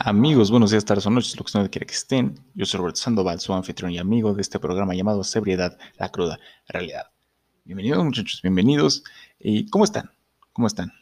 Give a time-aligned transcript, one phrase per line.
[0.00, 2.38] Amigos, buenos días, tardes o noches, lo que quiera que estén.
[2.54, 6.38] Yo soy Roberto Sandoval, su anfitrión y amigo de este programa llamado Sebriedad, la cruda
[6.68, 7.10] realidad.
[7.64, 9.02] Bienvenidos muchachos, bienvenidos.
[9.40, 10.08] ¿Y cómo están?
[10.52, 10.92] ¿Cómo están?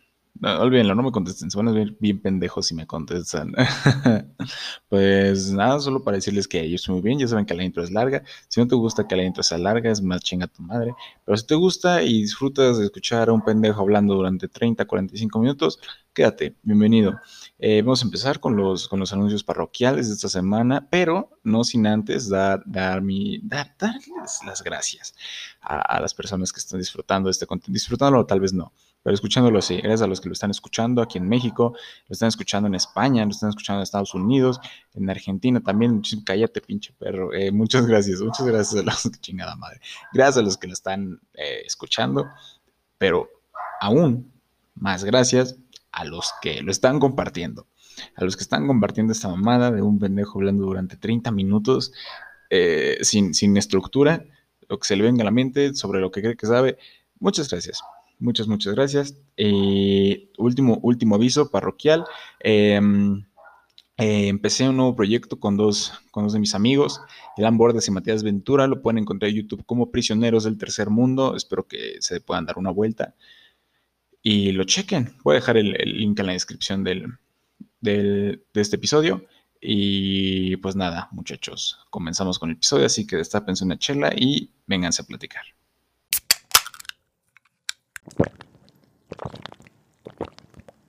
[0.40, 3.52] No, olvídenlo, no me contesten, se van a ver bien pendejos si me contestan.
[4.88, 7.82] pues nada, solo para decirles que yo estoy muy bien, ya saben que la intro
[7.82, 8.22] es larga.
[8.48, 10.94] Si no te gusta que la intro sea larga, es más chinga tu madre.
[11.24, 15.38] Pero si te gusta y disfrutas de escuchar a un pendejo hablando durante 30, 45
[15.38, 15.78] minutos,
[16.12, 17.20] quédate, bienvenido.
[17.58, 21.62] Eh, vamos a empezar con los, con los anuncios parroquiales de esta semana, pero no
[21.62, 25.14] sin antes dar, dar mi, dar, darles las gracias
[25.60, 27.74] a, las personas que están disfrutando este contenido.
[27.74, 28.72] Disfrutándolo tal vez no,
[29.06, 29.76] pero escuchándolo sí.
[29.76, 31.76] Gracias a los que lo están escuchando aquí en México,
[32.08, 34.58] lo están escuchando en España, lo están escuchando en Estados Unidos,
[34.94, 36.02] en Argentina también.
[36.24, 37.32] Cállate, pinche perro.
[37.32, 39.78] Eh, muchas gracias, muchas gracias a los que chingada madre.
[40.12, 42.26] Gracias a los que lo están eh, escuchando,
[42.98, 43.28] pero
[43.80, 44.32] aún
[44.74, 45.54] más gracias
[45.92, 47.68] a los que lo están compartiendo.
[48.16, 51.92] A los que están compartiendo esta mamada de un pendejo hablando durante 30 minutos
[52.50, 54.24] eh, sin, sin estructura,
[54.68, 56.76] lo que se le venga a la mente, sobre lo que cree que sabe.
[57.20, 57.80] Muchas gracias.
[58.18, 59.16] Muchas, muchas gracias.
[59.36, 62.04] Eh, último, último aviso parroquial.
[62.40, 63.24] Em,
[63.98, 67.00] eh, empecé un nuevo proyecto con dos, con dos de mis amigos,
[67.36, 68.66] Elan Bordes y Matías Ventura.
[68.66, 71.36] Lo pueden encontrar en YouTube como Prisioneros del Tercer Mundo.
[71.36, 73.14] Espero que se puedan dar una vuelta
[74.22, 75.14] y lo chequen.
[75.24, 77.18] Voy a dejar el, link en la descripción del,
[77.80, 79.26] de este episodio.
[79.60, 85.02] Y pues nada, muchachos, comenzamos con el episodio, así que destapense una chela y vénganse
[85.02, 85.44] a platicar.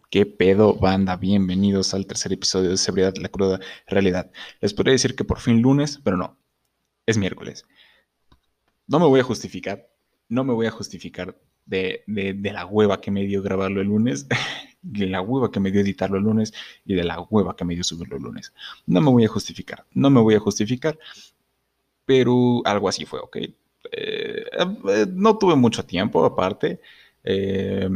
[0.10, 1.16] ¿Qué pedo, banda?
[1.18, 4.32] Bienvenidos al tercer episodio de Seguridad, la cruda realidad.
[4.62, 6.38] Les podría decir que por fin lunes, pero no,
[7.06, 7.66] es miércoles.
[8.88, 9.90] No me voy a justificar,
[10.30, 14.28] no me voy a justificar de, la hueva que me dio grabarlo el lunes,
[14.82, 16.54] de la hueva que me dio editarlo el lunes
[16.86, 18.54] y de la hueva que me dio subirlo el lunes.
[18.86, 20.98] No me voy a justificar, no me voy a justificar,
[22.06, 23.38] pero algo así fue, ¿ok?
[23.92, 26.80] Eh, eh, no tuve mucho tiempo aparte.
[27.30, 27.90] Eh,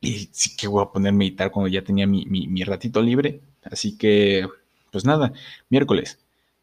[0.00, 3.40] y sí que voy a ponerme a editar cuando ya tenía mi, mi ratito libre.
[3.64, 4.46] Así que,
[4.92, 5.32] pues nada,
[5.68, 6.18] miércoles.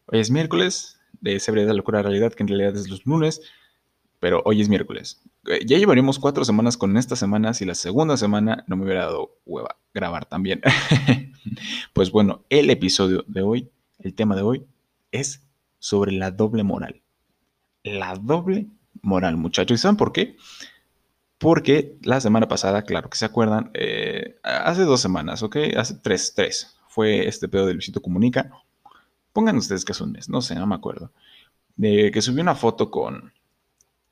[0.06, 3.42] Hoy es miércoles de Sebreda Locura Realidad, que en realidad es los lunes
[4.20, 5.20] pero hoy es miércoles.
[5.46, 9.04] Eh, ya llevaríamos cuatro semanas con esta semana si la segunda semana no me hubiera
[9.04, 10.60] dado hueva grabar también.
[11.92, 14.64] pues bueno, el episodio de hoy, el tema de hoy,
[15.12, 15.42] es
[15.78, 17.00] sobre la doble moral.
[17.84, 18.66] La doble
[19.02, 19.78] moral, muchachos.
[19.78, 20.36] ¿Y saben por qué?
[21.38, 25.56] Porque la semana pasada, claro que se acuerdan, eh, hace dos semanas, ¿ok?
[25.76, 26.76] Hace tres, tres.
[26.88, 28.50] Fue este pedo del Luisito Comunica.
[29.32, 31.12] Pongan ustedes que es un mes, no sé, no me acuerdo.
[31.76, 33.32] De que subió una foto con,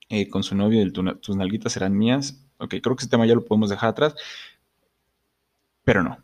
[0.08, 2.44] eh, con su novio tus nalguitas serán mías.
[2.58, 4.14] Ok, creo que ese tema ya lo podemos dejar atrás.
[5.84, 6.18] Pero no.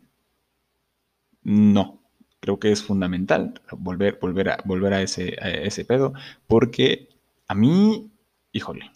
[1.43, 1.99] No.
[2.39, 6.13] Creo que es fundamental volver, volver, a, volver a, ese, a ese pedo.
[6.47, 7.09] Porque
[7.47, 8.11] a mí,
[8.51, 8.91] híjole.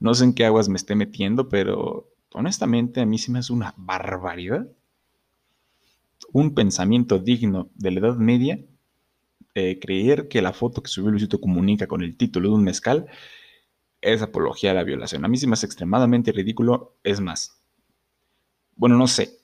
[0.00, 3.52] No sé en qué aguas me esté metiendo, pero honestamente a mí sí me hace
[3.52, 4.68] una barbaridad.
[6.32, 8.58] Un pensamiento digno de la Edad Media.
[9.54, 13.06] Eh, creer que la foto que subió Luisito Comunica con el título de un mezcal
[14.00, 15.24] es apología a la violación.
[15.24, 17.60] A mí sí me hace extremadamente ridículo, es más.
[18.76, 19.38] Bueno, no sé.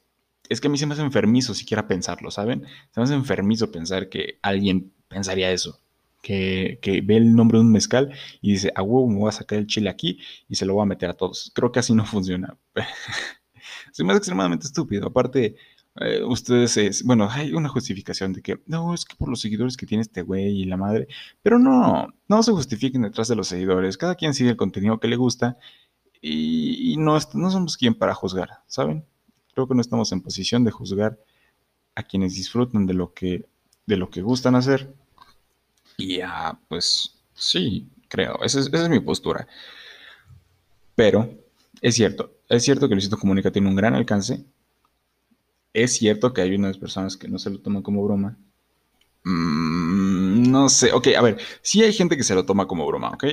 [0.48, 2.64] Es que a mí se me hace enfermizo siquiera pensarlo, ¿saben?
[2.90, 5.80] Se me hace enfermizo pensar que alguien pensaría eso.
[6.22, 9.58] Que, ve el nombre de un mezcal y dice, a huevo me voy a sacar
[9.58, 11.50] el chile aquí y se lo voy a meter a todos.
[11.54, 12.58] Creo que así no funciona.
[13.92, 15.06] se me extremadamente estúpido.
[15.06, 15.56] Aparte,
[16.00, 19.76] eh, ustedes, es, bueno, hay una justificación de que no, es que por los seguidores
[19.76, 21.08] que tiene este güey y la madre,
[21.42, 25.08] pero no, no se justifiquen detrás de los seguidores, cada quien sigue el contenido que
[25.08, 25.58] le gusta
[26.22, 29.04] y, no, no somos quien para juzgar, ¿saben?
[29.54, 31.18] Creo que no estamos en posición de juzgar
[31.94, 33.46] a quienes disfrutan de lo que,
[33.86, 34.94] de lo que gustan hacer
[36.00, 36.20] y
[36.68, 39.46] pues sí, creo, esa es, mi postura.
[40.94, 41.30] Pero
[41.80, 44.44] es cierto, es cierto que Luisito Comunica tiene un gran alcance
[45.72, 48.36] es cierto que hay unas personas que no se lo toman como broma.
[49.24, 53.10] Mm, no sé, ok, a ver, sí hay gente que se lo toma como broma,
[53.10, 53.24] ok,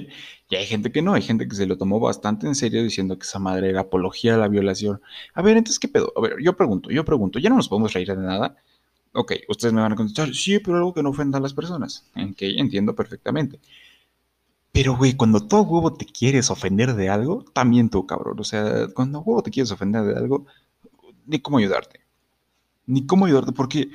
[0.49, 3.17] y hay gente que no, hay gente que se lo tomó bastante en serio diciendo
[3.17, 5.01] que esa madre era apología a la violación.
[5.33, 6.11] A ver, entonces, ¿qué pedo?
[6.17, 8.57] A ver, yo pregunto, yo pregunto, ¿ya no nos podemos reír de nada?
[9.19, 12.05] Ok, ustedes me van a contestar, sí, pero algo que no ofenda a las personas.
[12.15, 13.59] Ok, entiendo perfectamente.
[14.71, 18.39] Pero, güey, cuando todo huevo te quieres ofender de algo, también tú, cabrón.
[18.39, 20.45] O sea, cuando huevo te quieres ofender de algo,
[21.25, 22.07] ni cómo ayudarte
[22.87, 23.91] ni cómo ayudarte, porque,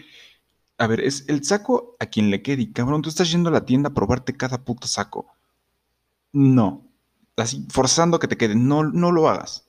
[0.78, 3.52] a ver, es el saco a quien le quede, y cabrón, tú estás yendo a
[3.52, 5.26] la tienda a probarte cada puto saco.
[6.32, 6.88] No,
[7.36, 9.66] así, forzando a que te quede, no, no lo hagas.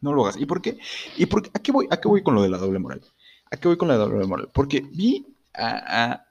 [0.00, 0.36] No lo hagas.
[0.40, 0.78] ¿Y por qué?
[1.16, 1.50] ¿Y por qué?
[1.54, 3.02] ¿A qué voy, a qué voy con lo de la doble moral?
[3.54, 4.48] ¿A qué voy con la doble moral?
[4.52, 5.24] Porque vi
[5.54, 6.26] a,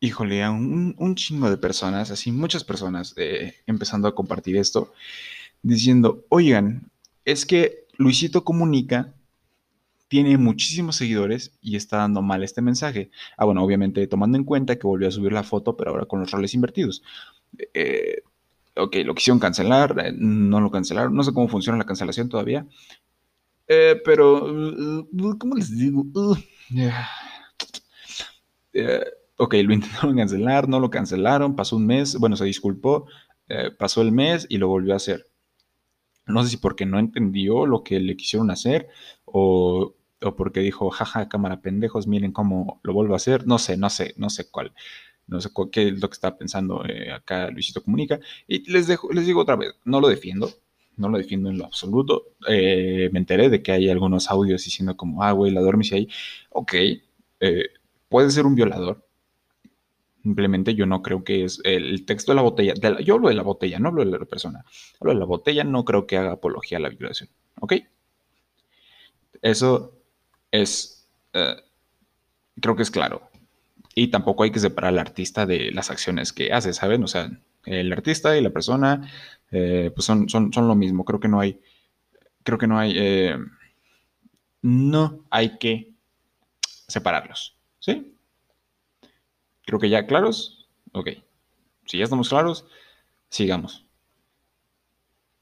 [0.00, 4.92] híjole, a un, chingo de personas, así muchas personas, eh, empezando a compartir esto,
[5.62, 6.90] diciendo, oigan,
[7.24, 9.14] es que Luisito Comunica
[10.08, 13.10] tiene muchísimos seguidores y está dando mal este mensaje.
[13.38, 16.20] Ah, bueno, obviamente tomando en cuenta que volvió a subir la foto, pero ahora con
[16.20, 17.02] los roles invertidos.
[17.72, 18.20] Eh,
[18.76, 22.66] ok, lo quisieron cancelar, eh, no lo cancelaron, no sé cómo funciona la cancelación todavía.
[23.68, 25.06] Eh, pero,
[25.38, 26.04] ¿cómo les digo?
[26.14, 26.36] Uh,
[29.38, 33.06] ok, lo intentaron cancelar, no lo cancelaron, pasó un mes, bueno, se disculpó,
[33.78, 35.26] pasó el mes y lo volvió a hacer.
[36.28, 38.88] No sé si porque no entendió lo que le quisieron hacer
[39.24, 39.94] o,
[40.36, 43.46] porque dijo, jaja, cámara pendejos, miren cómo lo vuelvo a hacer.
[43.46, 44.72] No sé, no sé, no sé cuál.
[45.26, 48.20] No sé qué es lo que está pensando eh, acá Luisito Comunica.
[48.46, 50.50] Y les, dejo, les digo otra vez, no lo defiendo.
[50.98, 52.34] No lo defiendo en lo absoluto.
[52.48, 56.08] Eh, me enteré de que hay algunos audios diciendo como, ah, güey, la dormís ahí.
[56.50, 56.74] Ok,
[57.40, 57.68] eh,
[58.08, 59.08] puede ser un violador,
[60.22, 62.74] Simplemente yo no creo que es el texto de la botella.
[63.02, 64.64] yo hablo de la botella, no hablo de la persona.
[65.00, 67.30] Hablo de la botella, no creo que haga apología a la violación.
[67.60, 67.74] ¿Ok?
[69.40, 69.94] Eso
[70.50, 71.08] es.
[71.32, 71.56] Eh,
[72.60, 73.30] creo que es claro.
[73.94, 77.02] Y tampoco hay que separar al artista de las acciones que hace, ¿saben?
[77.04, 77.30] O sea,
[77.64, 79.10] el artista y la persona,
[79.50, 81.04] eh, pues son, son, son, lo mismo.
[81.04, 81.60] Creo que no hay.
[82.42, 82.92] Creo que no hay.
[82.96, 83.36] Eh,
[84.62, 85.94] no hay que
[86.86, 87.56] separarlos.
[87.78, 88.14] ¿Sí?
[89.64, 90.68] Creo que ya claros.
[90.92, 91.10] Ok.
[91.86, 92.66] Si ya estamos claros,
[93.30, 93.86] sigamos.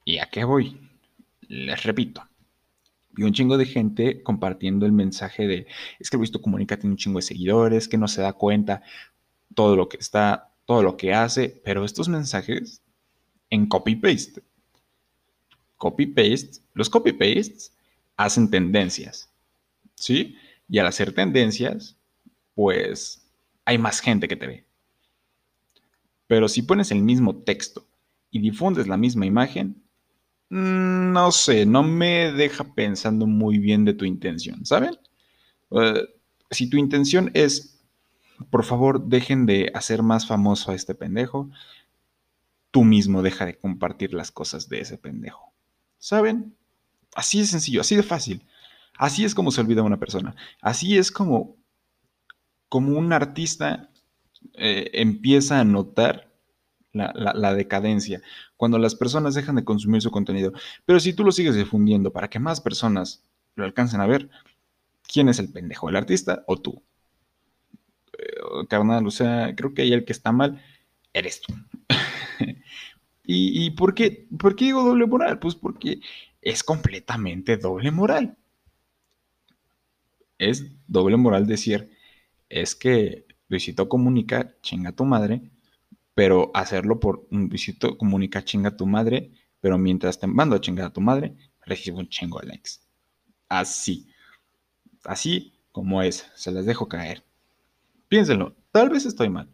[0.04, 0.80] ¿Y a qué voy?
[1.48, 2.22] Les repito.
[3.10, 5.66] Vi un chingo de gente compartiendo el mensaje de,
[5.98, 8.82] es que visto Comunica tiene un chingo de seguidores, que no se da cuenta
[9.54, 12.82] todo lo que está, todo lo que hace, pero estos mensajes
[13.50, 14.42] en copy-paste.
[15.76, 17.72] Copy-paste, los copy-pastes
[18.16, 19.30] hacen tendencias,
[19.94, 20.36] ¿sí?
[20.68, 21.96] Y al hacer tendencias,
[22.54, 23.28] pues
[23.64, 24.66] hay más gente que te ve.
[26.26, 27.86] Pero si pones el mismo texto
[28.30, 29.82] y difundes la misma imagen,
[30.48, 34.98] mm, no sé, no me deja pensando muy bien de tu intención, ¿saben?
[36.50, 37.80] Si tu intención es,
[38.50, 41.50] por favor, dejen de hacer más famoso a este pendejo,
[42.70, 45.52] tú mismo deja de compartir las cosas de ese pendejo.
[45.98, 46.56] ¿Saben?
[47.14, 48.46] Así de sencillo, así de fácil.
[48.98, 50.34] Así es como se olvida una persona.
[50.60, 51.56] Así es como
[52.68, 53.90] como un artista
[54.54, 56.32] eh, empieza a notar
[56.92, 58.22] la, decadencia,
[58.56, 60.52] cuando las personas dejan de consumir su contenido.
[60.86, 63.22] Pero si tú lo sigues difundiendo para que más personas
[63.54, 64.30] lo alcancen a ver,
[65.02, 65.90] ¿quién es el pendejo?
[65.90, 66.82] ¿El artista o tú?
[68.18, 70.62] Eh, carnal, o sea, creo que ahí el que está mal
[71.12, 71.54] eres tú.
[73.24, 74.28] ¿Y, por, qué,
[74.58, 75.38] digo doble moral?
[75.40, 76.00] Pues porque
[76.42, 78.36] es completamente doble moral.
[80.38, 81.90] Es doble moral decir,
[82.48, 85.50] es que Luisito comunica, chinga tu madre,
[86.14, 90.86] pero hacerlo por un Luisito comunica, chinga tu madre, pero mientras te mando a chingar
[90.86, 92.70] a tu madre, recibo un chingo de likes.
[93.48, 94.08] Así.
[95.04, 96.30] Así como es.
[96.36, 97.24] Se las dejo caer.
[98.08, 98.54] Piénsenlo.
[98.70, 99.48] Tal vez estoy mal.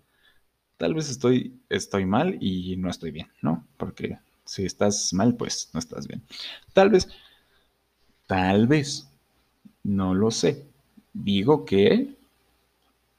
[0.76, 3.66] Tal vez estoy, estoy mal y no estoy bien, ¿no?
[3.76, 6.22] Porque si estás mal, pues no estás bien.
[6.72, 7.08] Tal vez,
[8.26, 9.08] tal vez,
[9.84, 10.66] no lo sé.
[11.12, 12.16] Digo que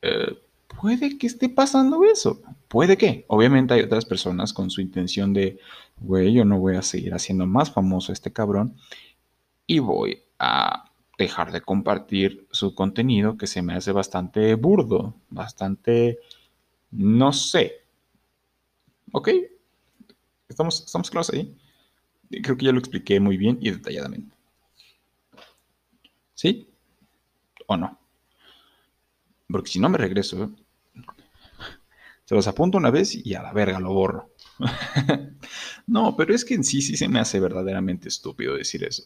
[0.01, 0.37] eh,
[0.81, 2.41] puede que esté pasando eso.
[2.67, 3.25] Puede que.
[3.27, 5.59] Obviamente hay otras personas con su intención de,
[6.01, 8.75] güey, yo no voy a seguir haciendo más famoso a este cabrón
[9.67, 16.19] y voy a dejar de compartir su contenido que se me hace bastante burdo, bastante,
[16.95, 17.73] no sé.
[19.11, 19.29] ¿Ok?
[20.47, 21.55] ¿Estamos, estamos claros ahí?
[22.41, 24.35] Creo que ya lo expliqué muy bien y detalladamente.
[26.33, 26.67] ¿Sí?
[27.67, 27.97] ¿O no?
[29.47, 30.51] Porque si no me regreso,
[32.25, 34.31] se los apunto una vez y a la verga lo borro.
[35.87, 39.03] no, pero es que en sí sí se me hace verdaderamente estúpido decir eso.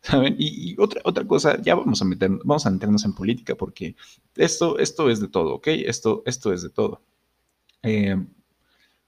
[0.00, 0.36] ¿Saben?
[0.38, 3.96] Y, otra, otra cosa, ya vamos a, meter, vamos a meternos en política porque
[4.36, 5.68] esto, esto es de todo, ¿ok?
[5.68, 7.02] Esto, esto es de todo.
[7.82, 8.16] Eh,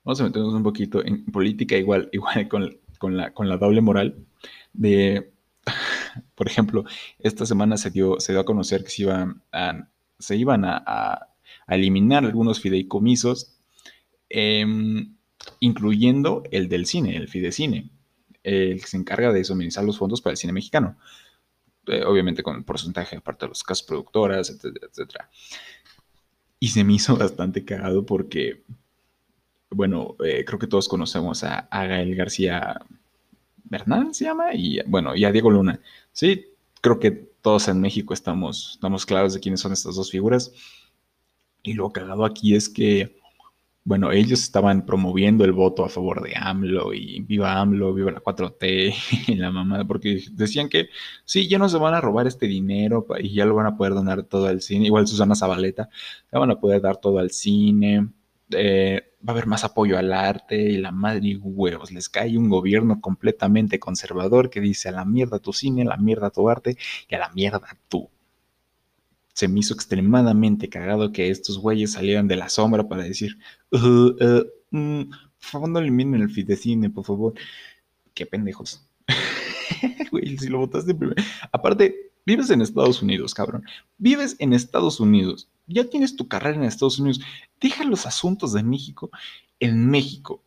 [0.04, 4.26] vamos a meternos un poquito en política igual, igual con, la, con la doble moral
[4.72, 5.32] de,
[6.34, 6.84] por ejemplo,
[7.18, 9.88] esta semana se dio, se dio a conocer que se iba a
[10.20, 11.26] se iban a,
[11.66, 13.56] eliminar algunos fideicomisos,
[14.28, 15.16] em,
[15.60, 17.90] incluyendo el del cine, el Fidecine,
[18.42, 20.96] el que se encarga de suministrar los fondos para el cine mexicano.
[21.86, 25.30] Eh, obviamente con porcentaje aparte de los casas productoras, etcétera, etcétera.
[26.60, 28.62] Y se me hizo bastante cagado porque,
[29.70, 32.80] bueno, eh, creo que todos conocemos a, a Gael García
[33.64, 35.80] Bernal, se llama, y bueno, y a Diego Luna.
[36.12, 36.46] Sí,
[36.80, 40.52] creo que todos en México estamos, estamos claros de quiénes son estas dos figuras.
[41.62, 43.19] Y lo cagado aquí es que,
[43.84, 48.20] bueno, ellos estaban promoviendo el voto a favor de AMLO y viva AMLO, viva la
[48.22, 48.94] 4T
[49.28, 50.90] y la mamada, porque decían que
[51.24, 53.94] sí, ya no se van a robar este dinero y ya lo van a poder
[53.94, 54.86] donar todo al cine.
[54.86, 55.88] Igual Susana Zabaleta,
[56.32, 58.08] ya van a poder dar todo al cine.
[58.50, 61.92] Eh, va a haber más apoyo al arte y la madre y huevos.
[61.92, 65.96] Les cae un gobierno completamente conservador que dice a la mierda tu cine, a la
[65.96, 66.76] mierda tu arte
[67.08, 68.10] y a la mierda tú.
[69.32, 73.38] Se me hizo extremadamente cagado que estos güeyes salieran de la sombra para decir,
[73.72, 77.34] uh, uh, mm, por favor no eliminen el fidecine, por favor.
[78.14, 78.86] Qué pendejos.
[80.10, 81.22] Güey, si lo votaste primero.
[81.52, 83.62] Aparte, vives en Estados Unidos, cabrón.
[83.96, 87.20] Vives en Estados Unidos ya tienes tu carrera en Estados Unidos,
[87.60, 89.10] deja los asuntos de México
[89.58, 90.42] en México.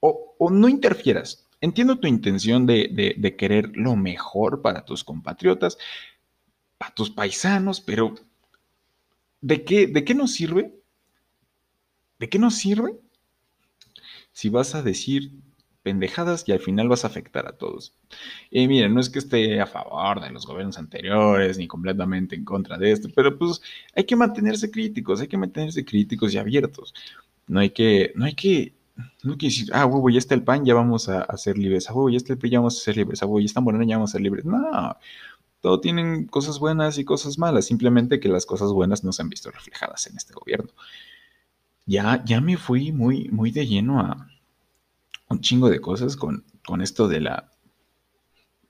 [0.00, 1.46] O, no interfieras.
[1.60, 5.76] Entiendo tu intención de, querer lo mejor para tus compatriotas,
[6.80, 8.14] para tus paisanos, pero
[9.42, 10.74] ¿de qué, ¿de qué nos sirve?
[12.18, 12.98] ¿De qué nos sirve
[14.32, 15.30] si vas a decir
[15.82, 17.94] pendejadas y al final vas a afectar a todos.
[18.50, 22.46] Y miren, no es que esté a favor de los gobiernos anteriores ni completamente en
[22.46, 23.60] contra de esto, pero pues
[23.94, 26.94] hay que mantenerse críticos, hay que mantenerse críticos y abiertos.
[27.46, 28.74] No hay que, no hay que,
[29.22, 31.90] no hay que decir, ah, huevo, ya está el pan, ya vamos a, ser libres,
[31.90, 33.60] ah, huevo, ya está el PRI, ya vamos a ser libres, ah, huevo, ya está
[33.60, 34.44] Morena, ya vamos a ser libres.
[34.46, 34.96] No,
[35.60, 39.28] todo tienen cosas buenas y cosas malas, simplemente que las cosas buenas no se han
[39.28, 40.70] visto reflejadas en este gobierno.
[41.86, 44.28] Ya, ya me fui muy, muy de lleno a,
[45.28, 47.50] un chingo de cosas con, con esto de la,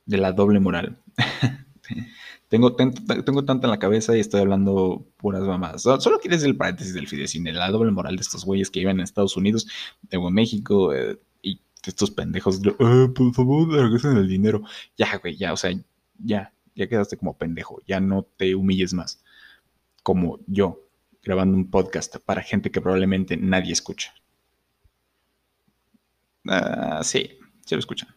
[0.05, 0.99] de la doble moral.
[2.49, 5.83] tengo, tengo tanto en la cabeza y estoy hablando puras mamadas.
[5.83, 9.05] Solo quieres el paréntesis del fidecine, la doble moral de estos güeyes que viven en
[9.05, 9.67] Estados Unidos,
[10.11, 14.63] en México, eh, y estos pendejos, eh, por favor, regresen el dinero.
[14.99, 15.73] Ya, güey, ya, o sea,
[16.19, 19.23] ya, ya quedaste como pendejo, ya no te humilles más.
[20.03, 20.89] Como yo,
[21.23, 24.15] grabando un podcast para gente que probablemente nadie escucha.
[26.47, 28.09] Ah, sí, sí lo escuchan.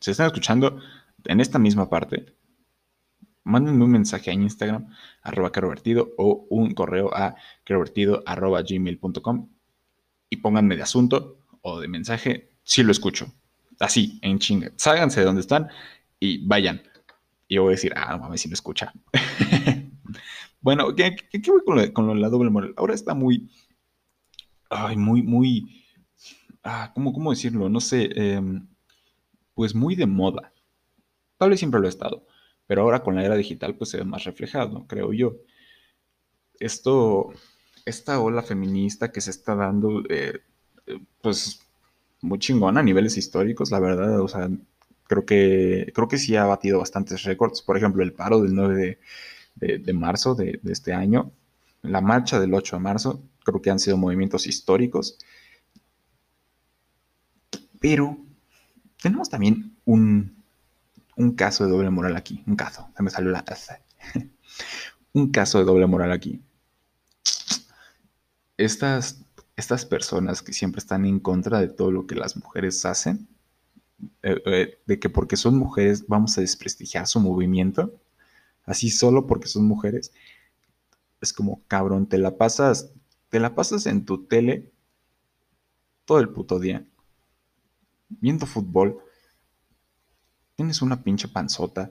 [0.00, 0.80] Si están escuchando
[1.24, 2.34] en esta misma parte,
[3.44, 4.88] mándenme un mensaje a Instagram,
[5.22, 9.48] arroba carovertido, o un correo a carovertido, arroba gmail.com
[10.30, 13.32] y pónganme de asunto o de mensaje si lo escucho.
[13.78, 14.72] Así, en chinga.
[14.76, 15.68] Sálganse de donde están
[16.18, 16.82] y vayan.
[17.48, 18.92] Y yo voy a decir, ah, mames, si lo escucha.
[20.60, 22.74] bueno, ¿qué, voy con, lo, con la doble moral?
[22.76, 23.50] Ahora está muy,
[24.70, 25.86] ay, muy, muy
[26.66, 27.68] ah, ¿cómo, ¿cómo, decirlo?
[27.68, 28.66] No sé, em,
[29.54, 30.52] pues muy de moda.
[31.38, 32.26] Tal vez siempre lo ha estado,
[32.66, 35.36] pero ahora con la era digital pues se ve más reflejado, creo yo.
[36.58, 37.32] Esto,
[37.84, 40.40] esta ola feminista que se está dando, eh,
[40.86, 41.60] eh, pues
[42.22, 44.48] muy chingona a niveles históricos, la verdad, o sea,
[45.06, 47.62] creo que, creo que sí ha batido bastantes récords.
[47.62, 48.98] Por ejemplo, el paro del 9
[49.56, 51.32] de, marzo de, de, este año,
[51.82, 55.18] la marcha del 8 de marzo, creo que han sido movimientos históricos.
[57.80, 58.18] Pero
[59.00, 60.34] tenemos también un,
[61.36, 62.42] caso de doble moral aquí.
[62.46, 62.88] Un caso.
[62.96, 63.80] Se me salió la taza.
[65.12, 66.42] un caso de doble moral aquí.
[68.56, 69.22] Estas,
[69.56, 73.28] estas personas que siempre están en contra de todo lo que las mujeres hacen,
[74.22, 78.00] eh, eh, de que porque son mujeres vamos a desprestigiar su movimiento,
[78.64, 80.12] así solo porque son mujeres,
[81.20, 82.90] es como, cabrón, te la pasas,
[83.30, 84.70] te la pasas en tu tele
[86.04, 86.86] todo el puto día
[88.08, 88.98] viendo fútbol,
[90.54, 91.90] tienes una pinche panzota,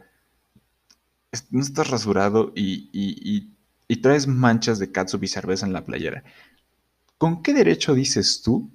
[1.52, 3.52] no estás rasurado y,
[4.02, 6.24] traes manchas de catsup y cerveza en la playera.
[7.18, 8.70] ¿Con qué derecho dices tú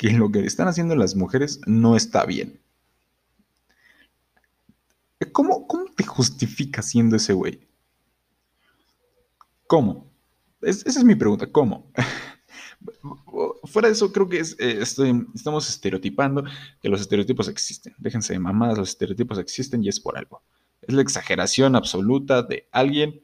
[0.00, 2.58] que lo que están haciendo las mujeres no está bien?
[5.32, 7.68] ¿Cómo, cómo te justifica siendo ese güey?
[9.66, 10.10] ¿Cómo?
[10.62, 11.92] esa es mi pregunta, ¿cómo?
[13.64, 14.78] fuera de eso, creo que eh,
[15.34, 16.44] estamos estereotipando
[16.80, 17.94] que los estereotipos existen.
[17.98, 20.42] Déjense de mamadas, los estereotipos existen y es por algo.
[20.80, 23.22] Es la exageración absoluta de alguien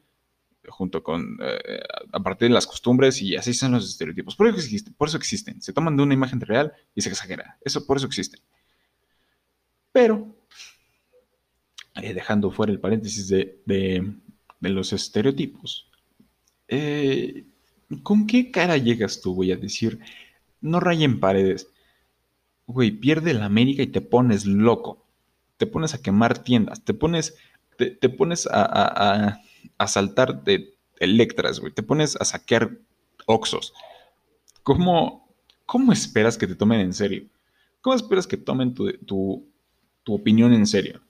[0.69, 1.79] junto con, eh,
[2.11, 4.35] a partir de las costumbres y así son los estereotipos.
[4.35, 5.61] Por eso, existen, por eso existen.
[5.61, 7.57] Se toman de una imagen real y se exagera.
[7.63, 8.41] Eso, por eso existen.
[9.91, 10.35] Pero,
[11.95, 14.13] eh, dejando fuera el paréntesis de, de,
[14.69, 15.89] los estereotipos,
[16.67, 17.45] eh,
[18.03, 19.99] ¿Con qué cara llegas tú, voy a decir,
[20.59, 21.69] no rayen paredes?
[22.65, 25.05] Güey, pierde la América y te pones loco.
[25.57, 27.35] Te pones a quemar tiendas, te pones,
[27.77, 29.41] te, pones a, a, a,
[29.87, 31.73] saltar de Electras, güey.
[31.73, 32.77] Te pones a saquear
[33.25, 33.73] Oxos.
[34.63, 35.27] ¿Cómo,
[35.65, 37.27] ¿Cómo esperas que te tomen en serio?
[37.81, 39.47] ¿Cómo esperas que tomen tu, tu,
[40.03, 41.01] tu opinión en serio?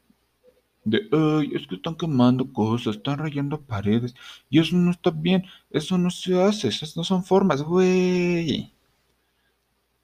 [0.88, 4.16] de, ay, es que están quemando cosas, están rayando paredes,
[4.50, 8.72] y eso no está bien, eso no se hace, esas no son formas, güey.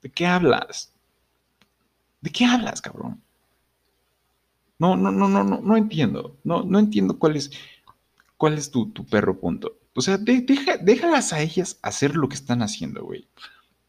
[0.01, 0.91] ¿De qué hablas?
[2.19, 3.21] ¿De qué hablas, cabrón?
[4.77, 6.35] No, no, no, no, no, no entiendo.
[6.43, 7.51] No, no entiendo cuál es,
[8.37, 9.79] cuál es tu, perro punto.
[9.95, 13.27] O sea, deja, déjalas a ellas hacer lo que están haciendo, güey.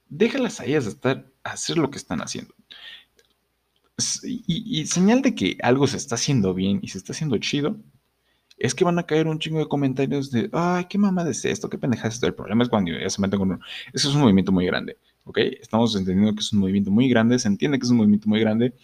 [0.09, 2.55] Déjalas a ellas estar, hacer lo que están haciendo.
[4.23, 7.77] Y, señal de que algo se está haciendo bien y se está haciendo chido,
[8.57, 11.69] es que van a caer un chingo de comentarios de, ay, qué mamada es esto,
[11.69, 12.27] qué pendeja es esto.
[12.27, 13.61] El problema es cuando ya se meten con uno.
[13.93, 15.39] Eso es un movimiento muy grande, ¿ok?
[15.61, 18.41] Estamos entendiendo que es un movimiento muy grande, se entiende que es un movimiento muy
[18.41, 18.75] grande.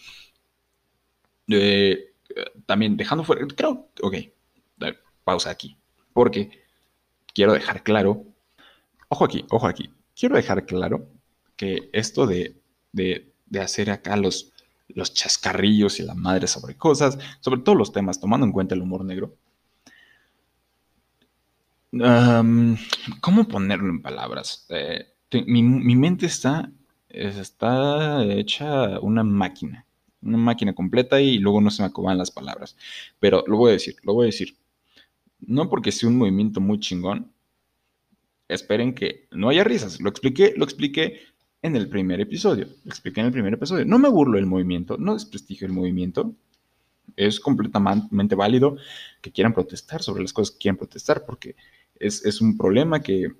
[1.48, 2.10] Eh,
[2.66, 4.14] también dejando fuera, creo, ok,
[5.30, 5.76] pausa aquí,
[6.12, 6.50] porque
[7.34, 8.24] quiero dejar claro,
[9.08, 11.06] ojo aquí, ojo aquí, quiero dejar claro
[11.56, 12.56] que esto de,
[12.92, 14.52] de, de hacer acá los
[14.94, 18.82] los chascarrillos y la madre sobre cosas, sobre todos los temas, tomando en cuenta el
[18.82, 19.36] humor negro.
[21.92, 24.66] ¿Cómo ponerlo en palabras?
[24.68, 25.06] Eh,
[25.46, 25.62] mi,
[25.96, 26.70] mente está,
[27.08, 29.86] está hecha una máquina,
[30.22, 32.76] una máquina completa y luego no se me acomodan las palabras.
[33.18, 34.56] Pero lo voy a decir, lo voy a decir.
[35.46, 37.32] No porque sea un movimiento muy chingón,
[38.48, 40.00] esperen que no haya risas.
[40.00, 41.20] Lo expliqué, lo expliqué
[41.62, 42.66] en el primer episodio.
[42.84, 43.84] Lo expliqué en el primer episodio.
[43.84, 46.34] No me burlo del movimiento, no desprestigio el movimiento.
[47.16, 48.76] Es completamente válido
[49.20, 51.56] que quieran protestar sobre las cosas que quieran protestar, porque
[51.98, 53.32] es, un problema que,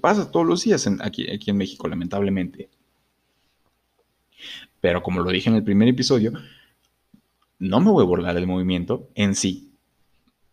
[0.00, 2.68] pasa todos los días aquí, aquí en México, lamentablemente.
[4.80, 6.32] Pero como lo dije en el primer episodio,
[7.58, 9.65] no me voy a burlar del movimiento en sí,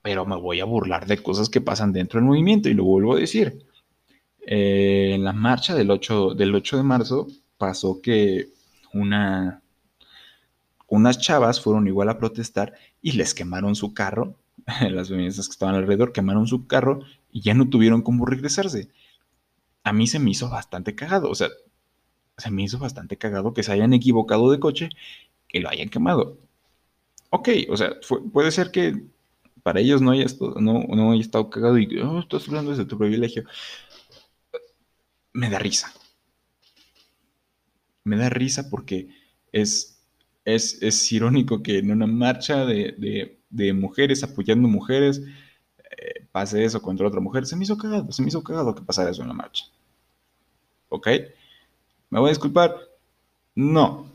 [0.03, 3.15] pero me voy a burlar de cosas que pasan dentro del movimiento y lo vuelvo
[3.15, 3.65] a decir.
[4.45, 8.49] Eh, en la marcha del 8, del 8 de marzo pasó que
[8.93, 9.61] una,
[10.87, 14.35] unas chavas fueron igual a protestar y les quemaron su carro.
[14.91, 16.99] Las feministas que estaban alrededor quemaron su carro
[17.31, 18.89] y ya no tuvieron cómo regresarse.
[19.85, 21.47] A mí se me hizo bastante cagado, o sea,
[22.37, 24.89] se me hizo bastante cagado que se hayan equivocado de coche
[25.49, 26.37] y lo hayan quemado.
[27.29, 27.93] Ok, o sea,
[28.33, 29.01] puede ser que
[29.63, 30.25] para ellos no haya,
[30.57, 33.45] no, no haya estado cagado y oh, estás hablando desde tu privilegio
[35.33, 35.91] me da risa.
[38.05, 39.09] Me da risa porque
[39.51, 39.99] es,
[40.45, 43.37] es, irónico que en una marcha de,
[43.73, 45.21] mujeres apoyando mujeres
[45.97, 47.45] eh, pase eso contra otra mujer.
[47.45, 49.65] Se me hizo cagado, se me hizo cagado que pasara eso en la marcha.
[50.89, 51.07] ¿Ok?
[52.09, 52.75] ¿Me voy a disculpar?
[53.55, 54.11] No.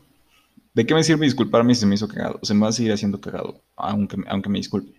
[0.73, 2.39] ¿De qué me sirve disculparme si se me hizo cagado?
[2.43, 4.98] Se me va a seguir haciendo cagado, aunque, aunque me disculpe.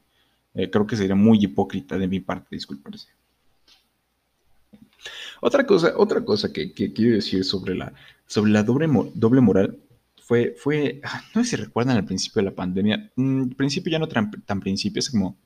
[0.54, 3.08] Eh, creo que sería muy hipócrita de mi parte disculparse.
[5.40, 7.92] Otra cosa, otra cosa que, quiero decir sobre la,
[8.26, 9.78] sobre la doble, doble moral
[10.22, 13.98] fue, fue, ah, no sé si recuerdan al principio de la pandemia, mm, principio ya
[13.98, 15.36] no tan, tan principio, es como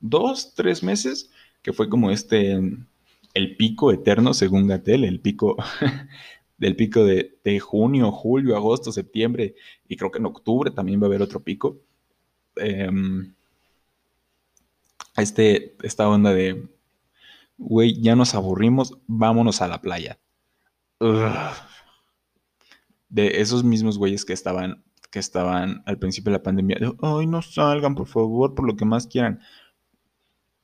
[0.00, 1.30] dos, tres meses,
[1.62, 2.60] que fue como este,
[3.34, 5.56] el pico eterno según Gatel, el pico
[6.58, 9.54] del pico de, junio, julio, agosto, septiembre,
[9.88, 11.78] y creo que en octubre también va a haber otro pico.
[15.16, 16.68] Em, este, esta onda de
[17.58, 20.18] güey, ya nos aburrimos, vámonos a la playa.
[23.08, 27.42] De esos mismos güeyes que estaban, que estaban al principio de la pandemia, ay, no
[27.42, 29.40] salgan, por favor, por lo que más quieran.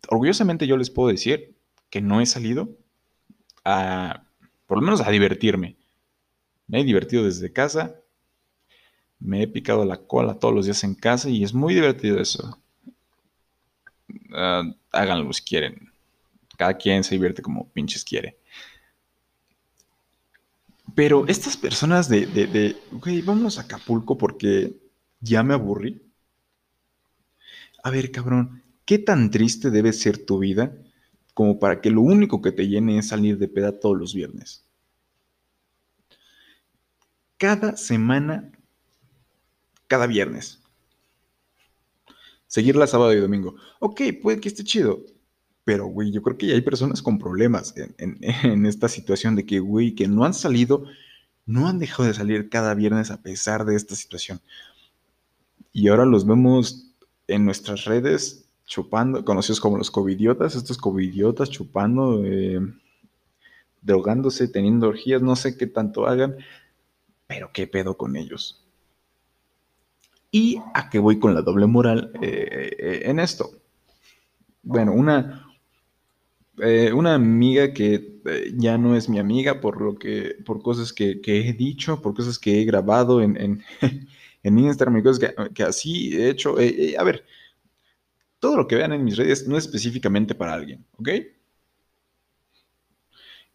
[0.08, 1.56] Orgullosamente yo les puedo decir
[1.90, 2.70] que no he salido
[3.64, 4.24] a,
[4.66, 5.76] por lo menos a divertirme.
[6.66, 8.00] Me he divertido desde casa,
[9.18, 12.58] me he picado la cola todos los días en casa y es muy divertido eso.
[14.32, 14.62] Ah,
[14.92, 15.88] háganlo si quieren
[16.58, 18.36] cada quien se divierte como pinches quiere.
[20.94, 24.76] Pero estas personas de, de, de vámonos a Acapulco porque
[25.20, 26.02] ya me aburrí.
[27.84, 30.76] A ver, cabrón, ¿qué tan triste debe ser tu vida
[31.32, 34.64] como para que lo único que te llene es salir de peda todos los viernes?
[37.36, 38.50] Cada semana,
[39.86, 40.60] cada viernes.
[42.48, 43.54] Seguirla sábado y domingo.
[43.78, 45.04] Ok, puede que esté chido.
[45.64, 49.60] Pero, güey, yo creo que ya hay personas con problemas en, esta situación de que,
[49.60, 50.84] güey, que no han salido,
[51.44, 54.40] no han dejado de salir cada viernes a pesar de esta situación.
[55.72, 56.86] Y ahora los vemos
[57.26, 62.60] en nuestras redes chupando, conocidos como los covidiotas, estos covidiotas chupando, eh,
[63.82, 66.36] drogándose, teniendo orgías, no sé qué tanto hagan,
[67.26, 68.67] pero qué pedo con ellos.
[70.30, 73.50] ¿Y a qué voy con la doble moral eh, eh, en esto?
[74.62, 75.48] Bueno, una,
[76.60, 80.92] eh, una amiga que eh, ya no es mi amiga por lo que, por cosas
[80.92, 83.36] que, he dicho, por cosas que he grabado en,
[84.42, 86.58] en Instagram y cosas que, así he hecho.
[86.58, 87.24] Eh, eh, a ver,
[88.40, 91.08] todo lo que vean en mis redes no es específicamente para alguien, ¿ok?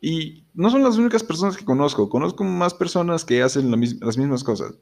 [0.02, 4.44] Y no son las únicas personas que conozco, conozco más personas que hacen las mismas
[4.44, 4.74] cosas.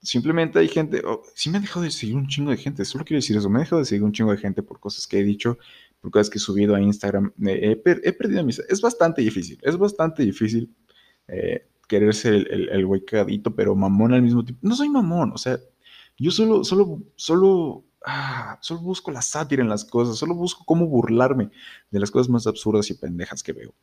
[0.00, 3.04] Simplemente hay gente, oh, sí me ha dejado de seguir un chingo de gente, solo
[3.04, 5.18] quiero decir eso, me ha dejado de seguir un chingo de gente por cosas que
[5.18, 5.58] he dicho,
[6.00, 7.32] por cosas que he subido a Instagram.
[7.44, 8.60] he, perdido mis...
[8.60, 10.72] Es bastante difícil, es bastante difícil
[11.26, 14.66] eh, querer ser el, el, güey cagadito, pero mamón al mismo tiempo.
[14.66, 15.58] No soy mamón, o sea,
[16.16, 20.86] yo solo, solo, solo ah, solo busco la sátira en las cosas, solo busco cómo
[20.86, 21.50] burlarme
[21.90, 23.74] de las cosas más absurdas y pendejas que veo.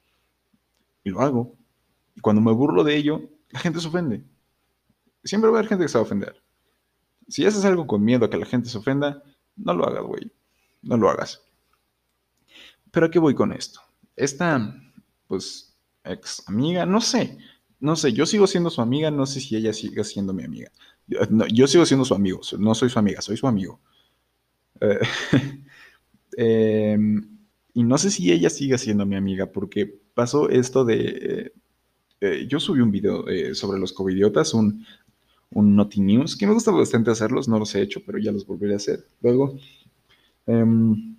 [1.04, 1.56] Y lo hago.
[2.15, 4.23] Y cuando me burlo de ello, la gente se ofende.
[5.25, 6.41] Siempre va a haber gente que se va a ofender.
[7.27, 9.23] Si haces algo con miedo a que la gente se ofenda,
[9.55, 10.31] no lo hagas, güey.
[10.83, 11.41] No lo hagas.
[12.91, 13.81] Pero ¿a qué voy con esto?
[14.15, 14.73] Esta,
[15.27, 17.38] pues, ex amiga, no sé.
[17.79, 20.71] No sé, yo sigo siendo su amiga, no sé si ella sigue siendo mi amiga.
[21.07, 21.19] Yo,
[21.51, 23.81] yo sigo siendo su amigo, no soy su amiga, soy su amigo.
[24.79, 24.99] Eh,
[26.38, 27.39] em,
[27.73, 30.95] y no sé si ella sigue siendo mi amiga, porque pasó esto de...
[30.95, 31.53] Eh,
[32.21, 34.85] eh, yo subí un video sobre los covidiotas, un,
[35.55, 38.45] un Naughty News, que me gusta bastante hacerlos, no los he hecho, pero ya los
[38.45, 39.57] volveré a hacer luego.
[40.45, 41.15] Em,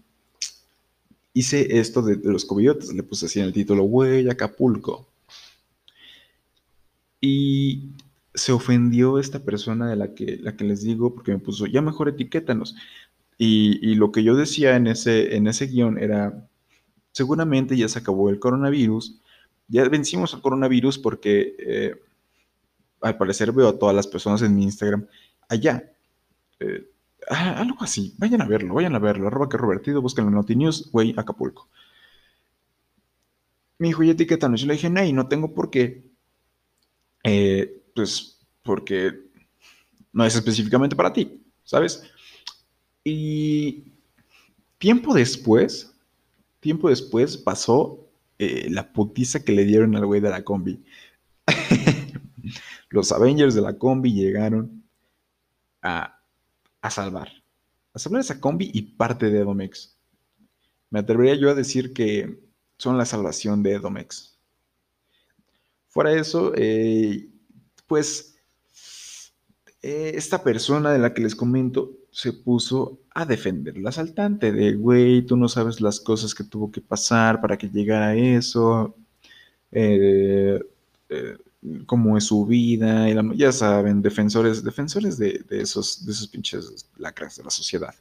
[1.32, 5.08] hice esto de, los covidiotas, le puse así en el título, güey, Acapulco.
[7.20, 7.92] Y
[8.34, 11.80] se ofendió esta persona de la que, la que les digo, porque me puso, ya
[11.80, 12.76] mejor etiquétanos.
[13.38, 16.46] Y, lo que yo decía en ese, en ese guion era,
[17.12, 19.18] seguramente ya se acabó el coronavirus,
[19.68, 21.94] ya vencimos el coronavirus porque eh,
[23.06, 25.06] al parecer veo a todas las personas en mi Instagram
[25.48, 25.92] allá.
[26.60, 26.90] Eh,
[27.30, 30.90] ah, algo así, vayan a verlo, vayan a verlo, arroba que Robertido, busquen la News,
[30.90, 31.68] güey, Acapulco.
[33.78, 34.60] Mi hijo, y etiquetanos.
[34.60, 36.02] Yo le dije, no, no tengo por qué.
[37.24, 39.12] Eh, pues porque
[40.12, 42.02] no es específicamente para ti, ¿sabes?
[43.04, 43.84] Y
[44.78, 45.92] tiempo después,
[46.60, 48.06] tiempo después pasó
[48.38, 50.82] eh, la putiza que le dieron al güey de la combi.
[52.88, 54.84] Los Avengers de la combi llegaron
[55.82, 56.20] a,
[56.80, 57.30] a salvar.
[57.92, 59.96] A salvar esa combi y parte de Edomex.
[60.90, 62.38] Me atrevería yo a decir que
[62.78, 64.38] son la salvación de Edomex.
[65.88, 67.28] Fuera de eso, eh,
[67.86, 68.36] pues
[69.82, 74.74] eh, esta persona de la que les comento se puso a defender al asaltante, de,
[74.74, 78.96] güey, tú no sabes las cosas que tuvo que pasar para que llegara a eso,
[79.70, 80.58] eh,
[81.08, 81.36] eh,
[81.86, 87.44] cómo es su vida, ya saben, defensores, defensores de, esos, de esos pinches lacras de
[87.44, 87.94] la sociedad.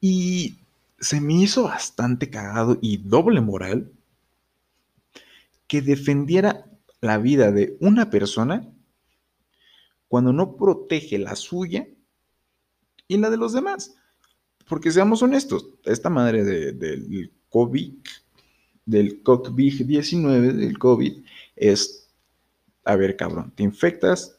[0.00, 0.58] Y
[0.98, 3.90] se me hizo bastante cagado y doble moral
[5.66, 6.66] que defendiera
[7.00, 8.68] la vida de una persona
[10.08, 11.86] cuando no protege la suya
[13.06, 13.94] y la de los demás.
[14.66, 17.94] Porque seamos honestos, esta madre del COVID,
[18.84, 21.22] del COVID-19, del COVID,
[21.56, 22.08] es,
[22.84, 24.38] a ver, cabrón, te infectas,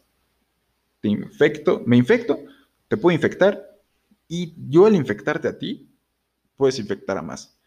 [0.99, 2.39] te infecto, me infecto,
[2.87, 3.79] te puedo infectar,
[4.27, 5.89] y yo al infectarte a ti,
[6.55, 7.57] puedes infectar a más.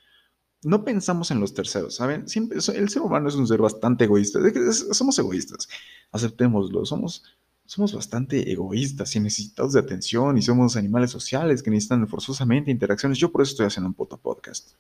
[0.62, 2.26] No pensamos en los terceros, ¿saben?
[2.26, 4.40] Siempre, el ser humano es un ser bastante egoísta.
[4.72, 5.68] Somos egoístas,
[6.10, 7.22] aceptémoslo, somos
[7.66, 13.18] somos bastante egoístas y necesitados de atención y somos animales sociales que necesitan forzosamente interacciones.
[13.18, 14.72] Yo por eso estoy haciendo un puto podcast.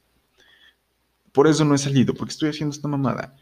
[1.34, 3.36] Por eso no he salido, porque estoy haciendo esta mamada.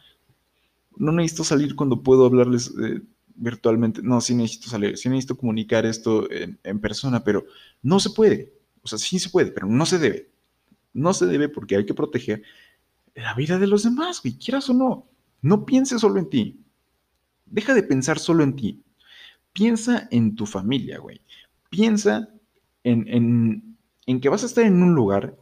[0.96, 3.02] No necesito salir cuando puedo hablarles eh,
[3.36, 4.02] virtualmente.
[4.02, 7.44] No, sí necesito salir, sí necesito comunicar esto en, en persona, pero
[7.82, 8.52] no se puede.
[8.82, 10.30] O sea, sí se puede, pero no se debe.
[10.92, 12.42] No se debe porque hay que proteger
[13.14, 15.06] la vida de los demás, güey, quieras o no.
[15.42, 16.64] No pienses solo en ti.
[17.46, 18.82] Deja de pensar solo en ti
[19.52, 21.20] piensa en tu familia, güey.
[21.70, 22.28] Piensa
[22.84, 23.76] en,
[24.20, 25.36] que vas a estar en un lugar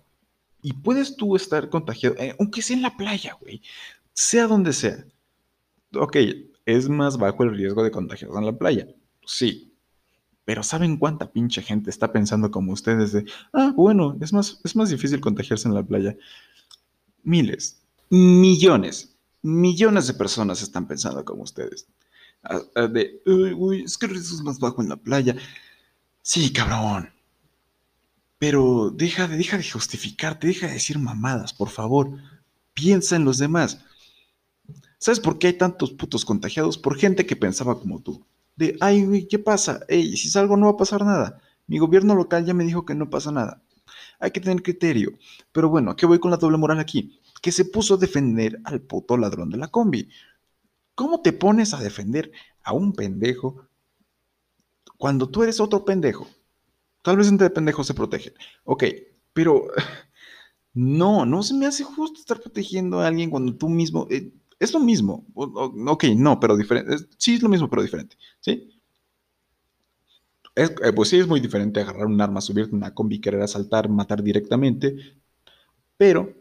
[0.63, 3.63] y puedes tú estar contagiado, eh, aunque sea en la playa, güey.
[4.13, 5.05] Sea donde sea.
[5.95, 6.17] Ok,
[6.67, 8.87] es más bajo el riesgo de contagiarse en la playa.
[9.25, 9.75] Sí.
[10.45, 14.75] Pero ¿saben cuánta pinche gente está pensando como ustedes de, ah, bueno, es más, es
[14.75, 16.17] más difícil contagiarse en la playa?
[17.23, 21.87] Miles, millones, millones de personas están pensando como ustedes
[22.93, 25.37] de, uy, es que el riesgo es más bajo en la playa.
[26.23, 27.11] Sí, cabrón.
[28.41, 32.11] Pero deja de, deja de justificarte, deja de decir mamadas, por favor.
[32.73, 33.85] Piensa en los demás.
[34.97, 36.79] ¿Sabes por qué hay tantos putos contagiados?
[36.79, 38.25] Por gente que pensaba como tú.
[38.57, 39.81] De, ay, ¿qué pasa?
[39.89, 41.43] Ey, si salgo no va a pasar nada.
[41.67, 43.63] Mi gobierno local ya me dijo que no pasa nada.
[44.19, 45.19] Hay que tener criterio.
[45.53, 47.21] Pero bueno, ¿qué voy con la doble moral aquí?
[47.43, 50.09] Que se puso a defender al puto ladrón de la combi.
[50.95, 53.69] ¿Cómo te pones a defender a un pendejo
[54.97, 56.27] cuando tú eres otro pendejo,
[57.03, 58.35] tal vez entre pendejos se protegen.
[58.65, 58.85] Ok,
[59.33, 59.67] pero
[60.75, 64.07] no, no se me hace justo estar protegiendo a alguien cuando tú mismo...
[64.11, 65.27] Eh, es lo mismo.
[65.35, 66.97] Ok, no, pero diferente.
[67.17, 68.17] Sí, es lo mismo, pero diferente.
[68.41, 68.81] ¿Sí?
[70.55, 74.23] Eh, pues sí, es muy diferente agarrar un arma, subirte una combi, querer asaltar, matar
[74.23, 74.97] directamente.
[75.97, 76.35] Pero,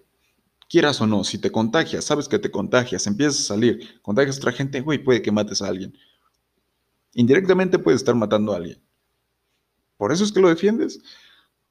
[0.70, 4.40] quieras o no, si te contagias, sabes que te contagias, empiezas a salir, contagias a
[4.40, 5.94] otra gente, güey, puede que mates a alguien.
[7.14, 8.82] Indirectamente puedes estar matando a alguien.
[10.00, 11.02] ¿Por eso es que lo defiendes?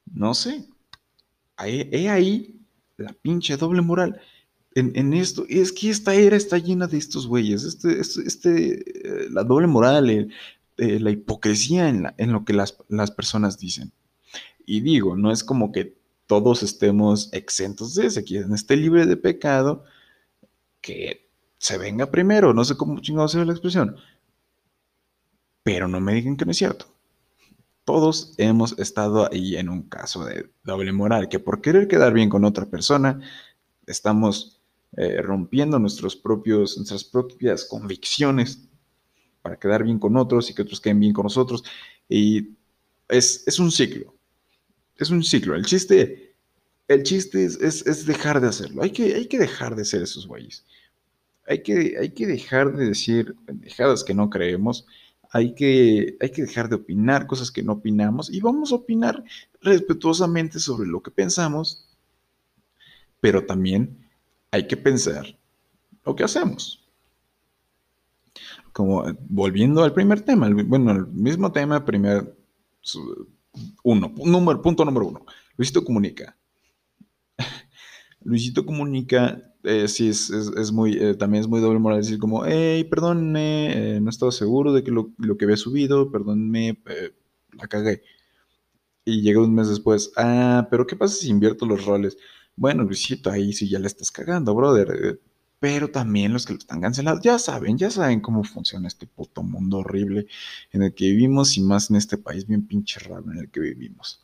[0.04, 0.66] No sé.
[1.64, 2.60] He ahí
[2.98, 4.20] la pinche doble moral.
[4.74, 9.28] En, esto, es que esta era está llena de estos güeyes, este, este, este eh,
[9.30, 10.28] la doble moral, eh,
[11.00, 13.92] la hipocresía en, lo que las, las, personas dicen.
[14.66, 19.16] Y digo, no es como que todos estemos exentos de ese, quien esté libre de
[19.16, 19.84] pecado,
[20.82, 23.96] que se venga primero, no sé cómo chingado sea la expresión,
[25.62, 26.97] pero no me digan que no es cierto.
[27.88, 32.28] Todos hemos estado ahí en un caso de doble moral, que por querer quedar bien
[32.28, 33.18] con otra persona,
[33.86, 34.60] estamos
[34.98, 38.68] eh, rompiendo nuestros propios, nuestras propias convicciones
[39.40, 41.64] para quedar bien con otros y que otros queden bien con nosotros.
[42.10, 42.50] Y
[43.08, 44.14] es, es un ciclo.
[44.98, 45.54] Es un ciclo.
[45.54, 46.34] El chiste,
[46.88, 48.82] el chiste es, es, dejar de hacerlo.
[48.82, 50.62] Hay que, hay que dejar de ser esos güeyes.
[51.46, 54.84] Hay que, hay que dejar de decir pendejadas que no creemos
[55.30, 59.22] hay que, hay que dejar de opinar cosas que no opinamos y vamos a opinar
[59.60, 61.88] respetuosamente sobre lo que pensamos,
[63.20, 64.08] pero también
[64.50, 65.38] hay que pensar
[66.04, 66.86] lo que hacemos.
[68.72, 72.36] Como volviendo al primer tema, bueno, el mismo tema, primer
[73.82, 75.26] uno, número, punto número uno.
[75.56, 76.37] Luisito comunica.
[78.24, 82.44] Luisito comunica eh, sí es, es, muy, eh, también es muy doble moral decir como,
[82.46, 86.80] hey, perdónme, eh, no estaba seguro de que lo, que había subido, perdónme,
[87.52, 88.02] la cagué.
[89.04, 92.16] Y llega un mes después, ah, pero ¿qué pasa si invierto los roles?
[92.56, 95.20] Bueno, Luisito, ahí sí ya le estás cagando, brother.
[95.60, 99.42] Pero también los que lo están cancelando, ya saben, ya saben cómo funciona este puto
[99.42, 100.28] mundo horrible
[100.72, 103.60] en el que vivimos y más en este país bien pinche raro en el que
[103.60, 104.22] vivimos.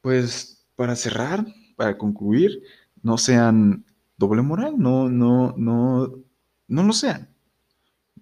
[0.00, 2.62] pues para cerrar, para concluir,
[3.02, 3.84] no sean
[4.16, 6.12] doble moral, no, no, no,
[6.68, 7.28] no lo sean.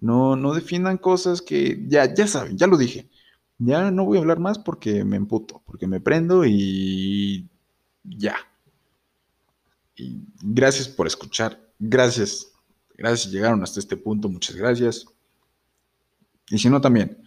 [0.01, 3.09] No, no defiendan cosas que ya, ya saben, ya lo dije.
[3.57, 7.47] Ya no voy a hablar más porque me emputo, porque me prendo y
[8.03, 8.35] ya.
[9.95, 11.59] Y gracias por escuchar.
[11.79, 12.51] Gracias.
[12.97, 14.27] Gracias llegaron hasta este punto.
[14.29, 15.05] Muchas gracias.
[16.49, 17.17] Y si no, también.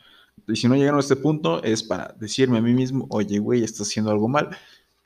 [0.47, 3.65] Y si no llegaron a este punto, es para decirme a mí mismo, oye, güey,
[3.65, 4.57] estás haciendo algo mal,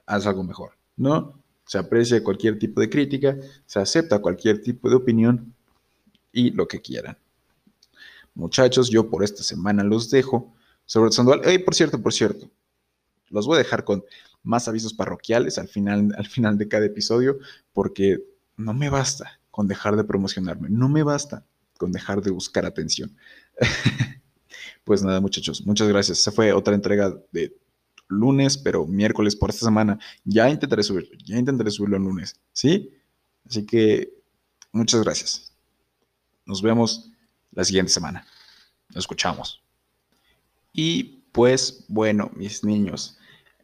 [0.06, 0.72] haz algo mejor.
[0.96, 1.42] ¿no?
[1.66, 3.36] Se aprecia cualquier tipo de crítica,
[3.66, 5.54] se acepta cualquier tipo de opinión
[6.32, 7.18] y lo que quieran.
[8.34, 10.54] Muchachos, yo por esta semana los dejo.
[10.86, 12.50] Sobre Sandoval, hey, por cierto, por cierto,
[13.28, 14.04] los voy a dejar con
[14.42, 17.38] más avisos parroquiales al final, al final de cada episodio,
[17.72, 18.22] porque
[18.56, 21.44] no me basta con dejar de promocionarme, no me basta
[21.78, 23.16] con dejar de buscar atención.
[24.84, 26.18] pues nada, muchachos, muchas gracias.
[26.18, 27.56] Esa fue otra entrega de
[28.12, 29.98] lunes, pero miércoles por esta semana.
[30.24, 32.90] Ya intentaré subirlo, ya intentaré subirlo el lunes, ¿sí?
[33.48, 34.12] Así que
[34.72, 35.52] muchas gracias.
[36.46, 37.10] Nos vemos
[37.52, 38.26] la siguiente semana.
[38.88, 39.62] Nos escuchamos.
[40.72, 43.18] Y pues bueno, mis niños,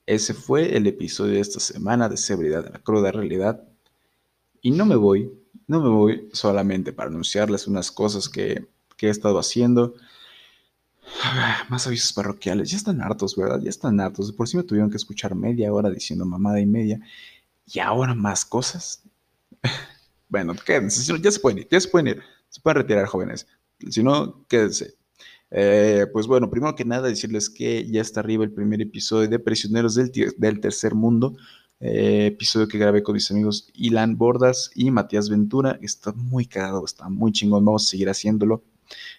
[0.06, 3.62] ese fue el episodio de esta semana de Severidad de la Cruda Realidad.
[4.60, 5.32] Y no me voy,
[5.66, 9.94] no me voy solamente para anunciarles unas cosas que, que he estado haciendo
[11.68, 12.70] más avisos parroquiales.
[12.70, 13.60] Ya están hartos, ¿verdad?
[13.62, 14.32] Ya están hartos.
[14.32, 17.00] Por si me tuvieron que escuchar media hora diciendo mamada y media.
[17.66, 19.02] Y ahora más cosas.
[20.28, 21.18] bueno, quédense.
[21.20, 22.22] Ya se pueden ir, ya se pueden ir.
[22.48, 23.46] Se pueden retirar, jóvenes.
[23.90, 24.94] Si no, quédense.
[25.50, 29.38] Eh, pues bueno, primero que nada decirles que ya está arriba el primer episodio de
[29.38, 31.36] Prisioneros del, del Tercer Mundo.
[31.80, 35.78] Eh, episodio que grabé con mis amigos Ilan Bordas y Matías Ventura.
[35.82, 37.64] Está muy cagado, está muy chingón.
[37.64, 38.64] Vamos a seguir haciéndolo.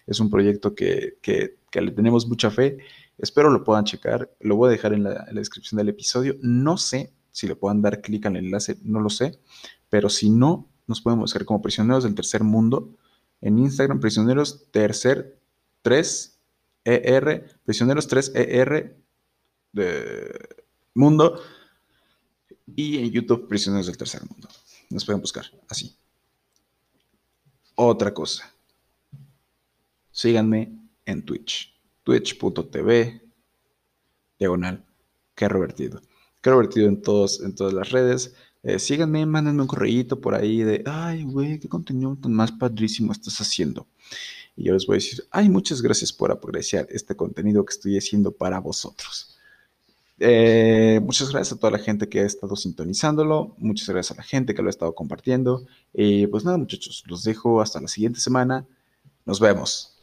[0.08, 2.78] Es un proyecto que, que que le tenemos mucha fe.
[3.18, 4.32] Espero lo puedan checar.
[4.40, 6.36] Lo voy a dejar en la, descripción del episodio.
[6.42, 9.40] No sé si le puedan dar clic al enlace, no lo sé.
[9.90, 12.96] Pero si no, nos podemos buscar como Prisioneros del Tercer Mundo.
[13.42, 15.40] En Instagram, Prisioneros Tercer
[15.82, 16.40] 3
[16.86, 18.98] ER, Prisioneros 3 ER
[19.74, 20.50] de
[20.94, 21.42] Mundo.
[22.76, 24.48] Y en YouTube, Prisioneros del Tercer Mundo.
[24.90, 25.96] Nos pueden buscar así.
[27.76, 28.52] Otra cosa.
[30.12, 30.79] Síganme
[31.10, 31.74] en Twitch.
[32.04, 33.22] Twitch.tv
[34.40, 34.86] diagonal
[35.36, 36.02] que revertido.
[36.42, 38.34] Que revertido en, todos, en todas las redes.
[38.64, 43.12] Eh, síganme, mándenme un correo por ahí de, ay, güey, qué contenido tan más padrísimo
[43.12, 43.88] estás haciendo.
[44.56, 47.98] y yo les voy a decir, ay, muchas gracias por apreciar este contenido que estoy
[47.98, 49.38] haciendo para vosotros.
[50.20, 54.28] Eh, muchas gracias a toda la gente que ha estado sintonizándolo, muchas gracias a la
[54.28, 55.66] gente que lo ha estado compartiendo.
[55.94, 58.68] Y pues nada, muchachos, los dejo hasta la siguiente semana.
[59.26, 59.99] Nos vemos.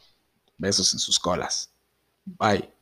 [0.57, 1.71] Besos en sus colas.
[2.25, 2.76] Bye.